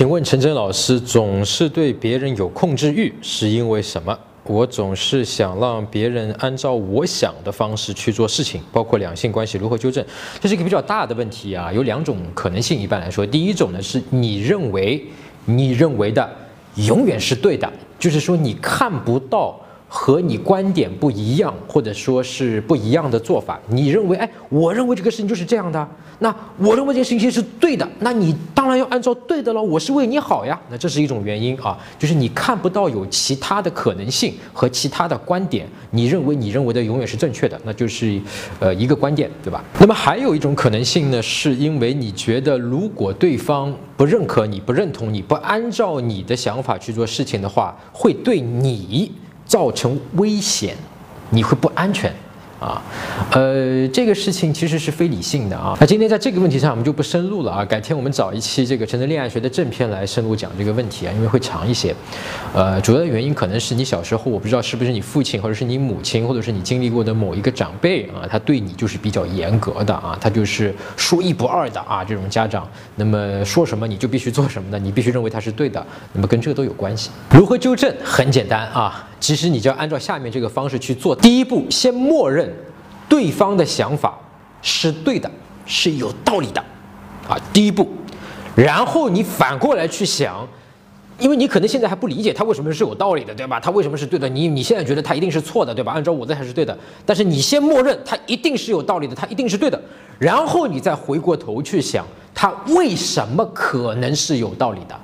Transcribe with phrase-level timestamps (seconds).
[0.00, 4.18] 请问陈真老师总是对别人有控制欲，是因为什么？
[4.44, 10.02] 我总是想让别人按照我想的方式去做事情，包括两性关系如何纠正，
[10.40, 11.70] 这是一个比较大的问题啊。
[11.70, 15.06] 有两种可能性，一般来说，第一种呢是你认为
[15.44, 16.26] 你认为的
[16.76, 19.60] 永远是对的，就是说你看不到。
[19.92, 25.88] 和你观点不一样，或者说是不一样的做法，你认为，哎，我认为这个事情就是这样的，
[26.20, 38.20] 那我认为这件事情是对的，那你当然要按照对的了，我是为你好呀，那这是一种原因啊，就是你看不到有其他的可能性和其他的观点，你认为你认为的永远是正确的，那就是，
[38.60, 39.64] 呃，一个观点，对吧？
[39.80, 49.10] 那么还有一种可能性呢，是因为你觉得如果对方不认可你、不认同你、不按照你的想法去做事情的话，会对你。
[49.50, 50.76] 造成危险，
[51.30, 52.14] 你会不安全。
[52.60, 52.82] 啊，
[53.32, 55.74] 呃，这个事情其实是非理性的啊。
[55.80, 57.64] 那今天在这个问题上，我们就不深入了啊。
[57.64, 61.96] 改天我们找一期这个《成人恋爱学》的正片来深入讲这个问题啊，因为会长一些。
[62.52, 72.68] 呃，主要的原因可能是你小时候，我不知道是不是你父亲或者是你母亲，或者是你经历过的某一个长辈啊，他对你就是比较严格的啊，他就是说一不二的啊，这种家长。
[72.96, 75.82] 那么说什么你就必须做什么的，你必须认为他是对的。
[76.12, 77.08] 那么跟这个都有关系。
[77.30, 77.90] 如何纠正？
[78.04, 79.06] 很简单啊。
[79.20, 81.14] 其实你就要按照下面这个方式去做。
[81.14, 82.50] 第一步，先默认
[83.08, 84.18] 对方的想法
[84.62, 85.30] 是对的，
[85.66, 86.60] 是有道理的，
[87.28, 87.86] 啊，第一步。
[88.56, 90.46] 然后你反过来去想，
[91.18, 93.60] 因为你可能现在还不理解他为什么是有道理的，对吧？
[93.60, 94.28] 他为什么是对的？
[94.28, 95.92] 你你现在觉得他一定是错的，对吧？
[95.92, 96.76] 按照我的才是对的。
[97.04, 99.80] 但是你先默认他一定是有道理的，他一定是对的。
[100.18, 104.98] 然后你再回过头去想，他为什么可能是有道理的？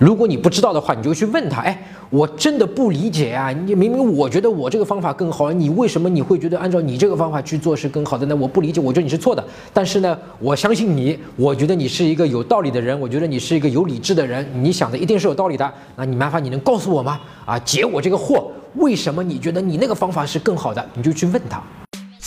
[0.00, 1.60] 如果你不知道的话，你就去问他。
[1.60, 3.52] 哎，我真的不理解啊！
[3.52, 8.34] 你明明我觉得我这个方法更好，你为什么你会觉得按照你这个方法去做是更好的呢？
[8.34, 9.44] 我不理解，我觉得你是错的。
[9.74, 15.70] 但是呢，我相信你，我觉得你是一个有道理的人，我觉得你是一个有理智的人，你想的一定是有道理的。
[15.96, 17.20] 那你麻烦你能告诉我吗？
[17.44, 20.82] 啊，解我这个惑，为什么你觉得你那个方法是更好的？
[20.94, 21.62] 你就去问他。